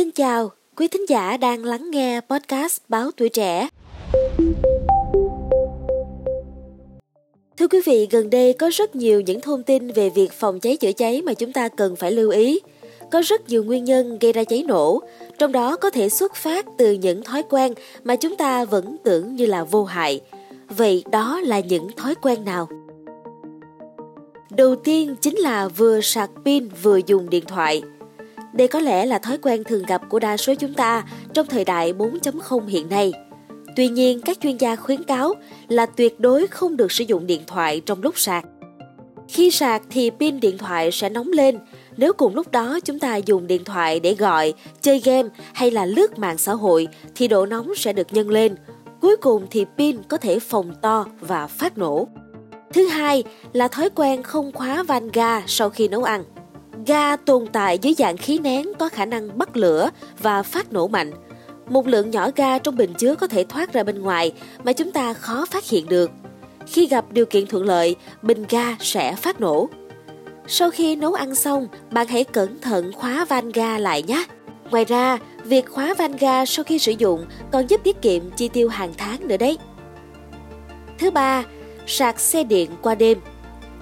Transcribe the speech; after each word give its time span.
Xin 0.00 0.10
chào, 0.10 0.50
quý 0.76 0.88
thính 0.88 1.08
giả 1.08 1.36
đang 1.36 1.64
lắng 1.64 1.90
nghe 1.90 2.20
podcast 2.20 2.78
Báo 2.88 3.10
Tuổi 3.16 3.28
Trẻ. 3.28 3.68
Thưa 7.58 7.68
quý 7.70 7.80
vị, 7.84 8.08
gần 8.10 8.30
đây 8.30 8.52
có 8.52 8.70
rất 8.72 8.96
nhiều 8.96 9.20
những 9.20 9.40
thông 9.40 9.62
tin 9.62 9.90
về 9.90 10.10
việc 10.10 10.32
phòng 10.32 10.60
cháy 10.60 10.76
chữa 10.76 10.92
cháy 10.92 11.22
mà 11.22 11.34
chúng 11.34 11.52
ta 11.52 11.68
cần 11.68 11.96
phải 11.96 12.12
lưu 12.12 12.30
ý. 12.30 12.60
Có 13.10 13.22
rất 13.24 13.48
nhiều 13.48 13.64
nguyên 13.64 13.84
nhân 13.84 14.18
gây 14.20 14.32
ra 14.32 14.44
cháy 14.44 14.64
nổ, 14.68 15.00
trong 15.38 15.52
đó 15.52 15.76
có 15.76 15.90
thể 15.90 16.08
xuất 16.08 16.34
phát 16.34 16.66
từ 16.78 16.92
những 16.92 17.22
thói 17.22 17.42
quen 17.50 17.72
mà 18.04 18.16
chúng 18.16 18.36
ta 18.36 18.64
vẫn 18.64 18.96
tưởng 19.04 19.36
như 19.36 19.46
là 19.46 19.64
vô 19.64 19.84
hại. 19.84 20.20
Vậy 20.68 21.04
đó 21.10 21.40
là 21.40 21.60
những 21.60 21.88
thói 21.96 22.14
quen 22.22 22.44
nào? 22.44 22.68
Đầu 24.50 24.76
tiên 24.76 25.16
chính 25.20 25.36
là 25.36 25.68
vừa 25.68 26.00
sạc 26.00 26.30
pin 26.44 26.68
vừa 26.82 27.00
dùng 27.06 27.30
điện 27.30 27.44
thoại. 27.44 27.82
Đây 28.52 28.68
có 28.68 28.80
lẽ 28.80 29.06
là 29.06 29.18
thói 29.18 29.38
quen 29.38 29.64
thường 29.64 29.82
gặp 29.82 30.02
của 30.08 30.18
đa 30.18 30.36
số 30.36 30.54
chúng 30.54 30.74
ta 30.74 31.04
trong 31.34 31.46
thời 31.46 31.64
đại 31.64 31.92
4.0 31.92 32.66
hiện 32.66 32.88
nay. 32.88 33.12
Tuy 33.76 33.88
nhiên, 33.88 34.20
các 34.20 34.40
chuyên 34.40 34.56
gia 34.56 34.76
khuyến 34.76 35.04
cáo 35.04 35.34
là 35.68 35.86
tuyệt 35.86 36.20
đối 36.20 36.46
không 36.46 36.76
được 36.76 36.92
sử 36.92 37.04
dụng 37.04 37.26
điện 37.26 37.40
thoại 37.46 37.80
trong 37.86 38.02
lúc 38.02 38.18
sạc. 38.18 38.44
Khi 39.28 39.50
sạc 39.50 39.82
thì 39.90 40.10
pin 40.10 40.40
điện 40.40 40.58
thoại 40.58 40.90
sẽ 40.92 41.08
nóng 41.08 41.28
lên. 41.28 41.58
Nếu 41.96 42.12
cùng 42.12 42.34
lúc 42.34 42.50
đó 42.50 42.80
chúng 42.84 42.98
ta 42.98 43.16
dùng 43.16 43.46
điện 43.46 43.64
thoại 43.64 44.00
để 44.00 44.14
gọi, 44.14 44.54
chơi 44.80 45.00
game 45.04 45.28
hay 45.54 45.70
là 45.70 45.86
lướt 45.86 46.18
mạng 46.18 46.38
xã 46.38 46.52
hội 46.52 46.88
thì 47.14 47.28
độ 47.28 47.46
nóng 47.46 47.74
sẽ 47.76 47.92
được 47.92 48.12
nhân 48.12 48.30
lên. 48.30 48.56
Cuối 49.00 49.16
cùng 49.16 49.46
thì 49.50 49.64
pin 49.78 49.96
có 50.08 50.16
thể 50.16 50.38
phồng 50.38 50.74
to 50.82 51.06
và 51.20 51.46
phát 51.46 51.78
nổ. 51.78 52.08
Thứ 52.72 52.86
hai 52.86 53.24
là 53.52 53.68
thói 53.68 53.90
quen 53.90 54.22
không 54.22 54.52
khóa 54.52 54.82
van 54.82 55.08
ga 55.12 55.42
sau 55.46 55.70
khi 55.70 55.88
nấu 55.88 56.02
ăn. 56.02 56.24
Ga 56.86 57.16
tồn 57.16 57.46
tại 57.52 57.78
dưới 57.78 57.94
dạng 57.94 58.16
khí 58.16 58.38
nén 58.38 58.66
có 58.78 58.88
khả 58.88 59.04
năng 59.04 59.38
bắt 59.38 59.56
lửa 59.56 59.90
và 60.18 60.42
phát 60.42 60.72
nổ 60.72 60.88
mạnh. 60.88 61.12
Một 61.68 61.86
lượng 61.86 62.10
nhỏ 62.10 62.30
ga 62.36 62.58
trong 62.58 62.76
bình 62.76 62.94
chứa 62.98 63.14
có 63.14 63.26
thể 63.26 63.44
thoát 63.44 63.72
ra 63.72 63.82
bên 63.82 64.02
ngoài 64.02 64.32
mà 64.64 64.72
chúng 64.72 64.92
ta 64.92 65.12
khó 65.12 65.46
phát 65.50 65.64
hiện 65.64 65.88
được. 65.88 66.10
Khi 66.66 66.86
gặp 66.86 67.04
điều 67.12 67.26
kiện 67.26 67.46
thuận 67.46 67.64
lợi, 67.64 67.96
bình 68.22 68.44
ga 68.48 68.76
sẽ 68.80 69.14
phát 69.14 69.40
nổ. 69.40 69.68
Sau 70.46 70.70
khi 70.70 70.96
nấu 70.96 71.14
ăn 71.14 71.34
xong, 71.34 71.68
bạn 71.90 72.06
hãy 72.06 72.24
cẩn 72.24 72.60
thận 72.60 72.92
khóa 72.92 73.24
van 73.24 73.52
ga 73.52 73.78
lại 73.78 74.02
nhé. 74.02 74.24
Ngoài 74.70 74.84
ra, 74.84 75.18
việc 75.44 75.70
khóa 75.70 75.94
van 75.94 76.16
ga 76.16 76.46
sau 76.46 76.64
khi 76.64 76.78
sử 76.78 76.92
dụng 76.92 77.26
còn 77.52 77.66
giúp 77.66 77.80
tiết 77.84 78.02
kiệm 78.02 78.30
chi 78.30 78.48
tiêu 78.48 78.68
hàng 78.68 78.92
tháng 78.96 79.28
nữa 79.28 79.36
đấy. 79.36 79.58
Thứ 80.98 81.10
ba, 81.10 81.44
sạc 81.86 82.20
xe 82.20 82.44
điện 82.44 82.70
qua 82.82 82.94
đêm. 82.94 83.18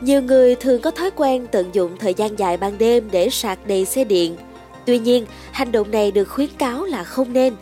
Nhiều 0.01 0.23
người 0.23 0.55
thường 0.55 0.81
có 0.81 0.91
thói 0.91 1.11
quen 1.17 1.47
tận 1.53 1.71
dụng 1.73 1.97
thời 1.99 2.15
gian 2.15 2.39
dài 2.39 2.57
ban 2.57 2.79
đêm 2.79 3.09
để 3.11 3.31
sạc 3.31 3.67
đầy 3.67 3.85
xe 3.85 4.05
điện. 4.05 4.37
Tuy 4.87 4.99
nhiên, 4.99 5.27
hành 5.53 5.73
động 5.73 5.91
này 5.91 6.11
được 6.11 6.25
khuyến 6.25 6.49
cáo 6.59 6.85
là 6.85 7.05
không 7.05 7.33
nên. 7.33 7.55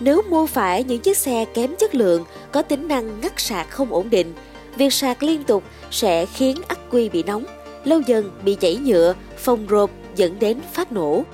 Nếu 0.00 0.22
mua 0.30 0.46
phải 0.46 0.84
những 0.84 1.00
chiếc 1.00 1.16
xe 1.16 1.44
kém 1.54 1.74
chất 1.78 1.94
lượng, 1.94 2.24
có 2.52 2.62
tính 2.62 2.88
năng 2.88 3.20
ngắt 3.20 3.32
sạc 3.40 3.70
không 3.70 3.92
ổn 3.92 4.10
định, 4.10 4.32
việc 4.76 4.92
sạc 4.92 5.22
liên 5.22 5.44
tục 5.44 5.62
sẽ 5.90 6.26
khiến 6.26 6.56
ắc 6.68 6.78
quy 6.90 7.08
bị 7.08 7.22
nóng, 7.22 7.44
lâu 7.84 8.00
dần 8.00 8.30
bị 8.44 8.54
chảy 8.54 8.76
nhựa, 8.76 9.14
phồng 9.38 9.66
rộp 9.66 9.90
dẫn 10.16 10.38
đến 10.38 10.58
phát 10.72 10.92
nổ. 10.92 11.24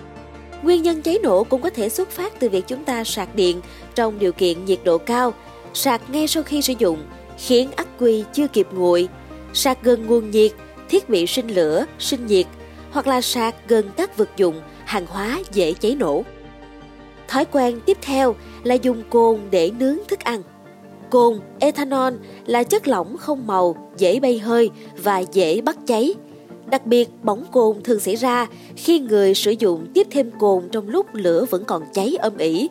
Nguyên 0.62 0.82
nhân 0.82 1.02
cháy 1.02 1.18
nổ 1.22 1.44
cũng 1.44 1.62
có 1.62 1.70
thể 1.70 1.88
xuất 1.88 2.10
phát 2.10 2.40
từ 2.40 2.48
việc 2.48 2.64
chúng 2.66 2.84
ta 2.84 3.04
sạc 3.04 3.34
điện 3.34 3.60
trong 3.94 4.18
điều 4.18 4.32
kiện 4.32 4.64
nhiệt 4.64 4.78
độ 4.84 4.98
cao, 4.98 5.34
sạc 5.74 6.10
ngay 6.10 6.26
sau 6.26 6.42
khi 6.42 6.62
sử 6.62 6.74
dụng, 6.78 6.98
khiến 7.38 7.70
ắc 7.76 7.88
quy 7.98 8.24
chưa 8.32 8.48
kịp 8.48 8.66
nguội, 8.72 9.08
sạc 9.52 9.82
gần 9.82 10.06
nguồn 10.06 10.30
nhiệt, 10.30 10.52
thiết 10.88 11.08
bị 11.08 11.26
sinh 11.26 11.48
lửa, 11.48 11.84
sinh 11.98 12.26
nhiệt 12.26 12.46
hoặc 12.90 13.06
là 13.06 13.20
sạc 13.20 13.54
gần 13.68 13.90
các 13.96 14.16
vật 14.16 14.28
dụng, 14.36 14.60
hàng 14.84 15.06
hóa 15.06 15.40
dễ 15.52 15.72
cháy 15.72 15.96
nổ. 15.98 16.22
Thói 17.28 17.44
quen 17.44 17.80
tiếp 17.86 17.98
theo 18.02 18.34
là 18.62 18.74
dùng 18.74 19.02
cồn 19.10 19.40
để 19.50 19.70
nướng 19.78 19.96
thức 20.08 20.20
ăn. 20.20 20.42
Cồn, 21.10 21.40
ethanol 21.60 22.14
là 22.46 22.62
chất 22.62 22.88
lỏng 22.88 23.16
không 23.16 23.46
màu, 23.46 23.90
dễ 23.98 24.20
bay 24.20 24.38
hơi 24.38 24.70
và 25.02 25.18
dễ 25.18 25.60
bắt 25.60 25.76
cháy. 25.86 26.14
Đặc 26.66 26.86
biệt, 26.86 27.08
bỏng 27.22 27.44
cồn 27.52 27.82
thường 27.82 28.00
xảy 28.00 28.16
ra 28.16 28.46
khi 28.76 28.98
người 28.98 29.34
sử 29.34 29.50
dụng 29.50 29.86
tiếp 29.94 30.06
thêm 30.10 30.30
cồn 30.38 30.68
trong 30.72 30.88
lúc 30.88 31.06
lửa 31.12 31.44
vẫn 31.50 31.64
còn 31.64 31.82
cháy 31.92 32.16
âm 32.18 32.36
ỉ. 32.38 32.68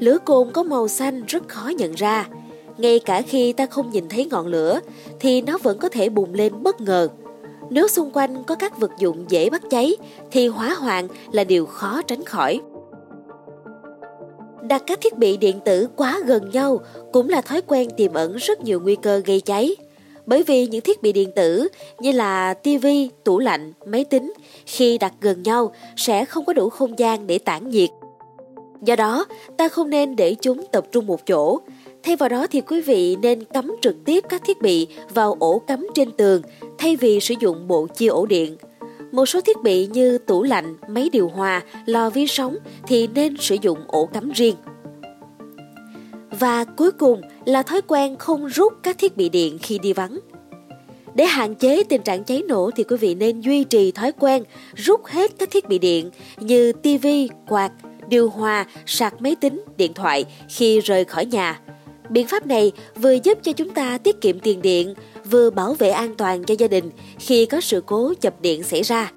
Lửa 0.00 0.18
cồn 0.24 0.50
có 0.52 0.62
màu 0.62 0.88
xanh 0.88 1.22
rất 1.26 1.48
khó 1.48 1.68
nhận 1.68 1.92
ra, 1.92 2.28
ngay 2.78 2.98
cả 2.98 3.22
khi 3.22 3.52
ta 3.52 3.66
không 3.66 3.90
nhìn 3.90 4.08
thấy 4.08 4.26
ngọn 4.30 4.46
lửa 4.46 4.80
thì 5.20 5.42
nó 5.42 5.58
vẫn 5.62 5.78
có 5.78 5.88
thể 5.88 6.08
bùng 6.08 6.34
lên 6.34 6.62
bất 6.62 6.80
ngờ. 6.80 7.08
Nếu 7.70 7.88
xung 7.88 8.10
quanh 8.10 8.44
có 8.44 8.54
các 8.54 8.78
vật 8.78 8.90
dụng 8.98 9.24
dễ 9.28 9.50
bắt 9.50 9.62
cháy 9.70 9.96
thì 10.30 10.48
hỏa 10.48 10.74
hoạn 10.74 11.08
là 11.32 11.44
điều 11.44 11.66
khó 11.66 12.02
tránh 12.02 12.24
khỏi. 12.24 12.60
Đặt 14.62 14.82
các 14.86 15.00
thiết 15.00 15.18
bị 15.18 15.36
điện 15.36 15.60
tử 15.64 15.88
quá 15.96 16.20
gần 16.26 16.50
nhau 16.50 16.80
cũng 17.12 17.28
là 17.28 17.40
thói 17.40 17.62
quen 17.62 17.90
tiềm 17.96 18.14
ẩn 18.14 18.36
rất 18.36 18.60
nhiều 18.60 18.80
nguy 18.80 18.96
cơ 18.96 19.22
gây 19.24 19.40
cháy. 19.40 19.76
Bởi 20.26 20.42
vì 20.42 20.66
những 20.66 20.80
thiết 20.80 21.02
bị 21.02 21.12
điện 21.12 21.30
tử 21.36 21.68
như 22.00 22.12
là 22.12 22.54
TV, 22.54 22.86
tủ 23.24 23.38
lạnh, 23.38 23.72
máy 23.86 24.04
tính 24.04 24.32
khi 24.66 24.98
đặt 24.98 25.12
gần 25.20 25.42
nhau 25.42 25.72
sẽ 25.96 26.24
không 26.24 26.44
có 26.44 26.52
đủ 26.52 26.68
không 26.68 26.98
gian 26.98 27.26
để 27.26 27.38
tản 27.38 27.70
nhiệt. 27.70 27.90
Do 28.82 28.96
đó, 28.96 29.26
ta 29.56 29.68
không 29.68 29.90
nên 29.90 30.16
để 30.16 30.34
chúng 30.40 30.66
tập 30.72 30.86
trung 30.92 31.06
một 31.06 31.26
chỗ 31.26 31.60
Thay 32.04 32.16
vào 32.16 32.28
đó 32.28 32.46
thì 32.50 32.60
quý 32.60 32.80
vị 32.80 33.16
nên 33.22 33.44
cắm 33.44 33.76
trực 33.82 33.96
tiếp 34.04 34.24
các 34.28 34.42
thiết 34.44 34.62
bị 34.62 34.86
vào 35.14 35.36
ổ 35.38 35.58
cắm 35.58 35.86
trên 35.94 36.10
tường 36.10 36.42
thay 36.78 36.96
vì 36.96 37.20
sử 37.20 37.34
dụng 37.40 37.68
bộ 37.68 37.86
chia 37.86 38.06
ổ 38.06 38.26
điện. 38.26 38.56
Một 39.12 39.26
số 39.26 39.40
thiết 39.40 39.56
bị 39.62 39.86
như 39.86 40.18
tủ 40.18 40.42
lạnh, 40.42 40.76
máy 40.88 41.08
điều 41.12 41.28
hòa, 41.28 41.62
lò 41.86 42.10
vi 42.10 42.26
sóng 42.26 42.56
thì 42.86 43.06
nên 43.06 43.36
sử 43.36 43.56
dụng 43.62 43.78
ổ 43.86 44.06
cắm 44.06 44.30
riêng. 44.30 44.54
Và 46.30 46.64
cuối 46.64 46.92
cùng 46.92 47.20
là 47.44 47.62
thói 47.62 47.80
quen 47.82 48.16
không 48.16 48.46
rút 48.46 48.72
các 48.82 48.98
thiết 48.98 49.16
bị 49.16 49.28
điện 49.28 49.58
khi 49.62 49.78
đi 49.78 49.92
vắng. 49.92 50.18
Để 51.14 51.24
hạn 51.24 51.54
chế 51.54 51.82
tình 51.84 52.02
trạng 52.02 52.24
cháy 52.24 52.42
nổ 52.48 52.70
thì 52.76 52.84
quý 52.84 52.96
vị 52.96 53.14
nên 53.14 53.40
duy 53.40 53.64
trì 53.64 53.92
thói 53.92 54.12
quen 54.12 54.44
rút 54.74 55.04
hết 55.04 55.30
các 55.38 55.50
thiết 55.50 55.68
bị 55.68 55.78
điện 55.78 56.10
như 56.38 56.72
tivi 56.72 57.28
quạt, 57.48 57.72
điều 58.08 58.28
hòa, 58.28 58.66
sạc 58.86 59.22
máy 59.22 59.36
tính, 59.40 59.64
điện 59.76 59.94
thoại 59.94 60.24
khi 60.48 60.80
rời 60.80 61.04
khỏi 61.04 61.26
nhà 61.26 61.60
Biện 62.12 62.26
pháp 62.26 62.46
này 62.46 62.72
vừa 62.96 63.12
giúp 63.12 63.38
cho 63.42 63.52
chúng 63.52 63.70
ta 63.70 63.98
tiết 63.98 64.20
kiệm 64.20 64.40
tiền 64.40 64.62
điện, 64.62 64.94
vừa 65.30 65.50
bảo 65.50 65.74
vệ 65.74 65.90
an 65.90 66.14
toàn 66.14 66.44
cho 66.44 66.54
gia 66.58 66.68
đình 66.68 66.90
khi 67.18 67.46
có 67.46 67.60
sự 67.60 67.82
cố 67.86 68.14
chập 68.20 68.40
điện 68.40 68.62
xảy 68.62 68.82
ra. 68.82 69.12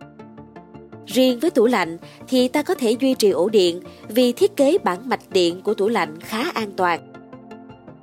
Riêng 1.05 1.39
với 1.39 1.49
tủ 1.49 1.65
lạnh 1.65 1.97
thì 2.27 2.47
ta 2.47 2.61
có 2.61 2.75
thể 2.75 2.95
duy 2.99 3.13
trì 3.13 3.29
ổ 3.29 3.49
điện 3.49 3.81
vì 4.09 4.31
thiết 4.31 4.55
kế 4.55 4.77
bản 4.83 5.09
mạch 5.09 5.29
điện 5.31 5.61
của 5.61 5.73
tủ 5.73 5.87
lạnh 5.87 6.21
khá 6.21 6.43
an 6.53 6.71
toàn. 6.77 7.13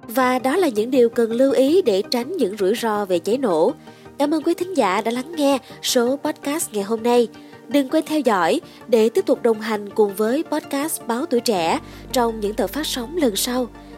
Và 0.08 0.38
đó 0.38 0.56
là 0.56 0.68
những 0.68 0.90
điều 0.90 1.08
cần 1.08 1.32
lưu 1.32 1.52
ý 1.52 1.82
để 1.82 2.02
tránh 2.10 2.36
những 2.36 2.56
rủi 2.56 2.74
ro 2.74 3.04
về 3.04 3.18
cháy 3.18 3.38
nổ. 3.38 3.72
Cảm 4.18 4.34
ơn 4.34 4.42
quý 4.42 4.54
thính 4.54 4.76
giả 4.76 5.00
đã 5.00 5.10
lắng 5.10 5.32
nghe 5.36 5.58
số 5.82 6.16
podcast 6.16 6.72
ngày 6.72 6.84
hôm 6.84 7.02
nay. 7.02 7.28
Đừng 7.68 7.88
quên 7.88 8.04
theo 8.06 8.20
dõi 8.20 8.60
để 8.88 9.08
tiếp 9.08 9.26
tục 9.26 9.42
đồng 9.42 9.60
hành 9.60 9.88
cùng 9.88 10.14
với 10.14 10.44
podcast 10.50 11.02
Báo 11.06 11.26
Tuổi 11.26 11.40
Trẻ 11.40 11.78
trong 12.12 12.40
những 12.40 12.54
tờ 12.54 12.66
phát 12.66 12.86
sóng 12.86 13.16
lần 13.16 13.36
sau. 13.36 13.68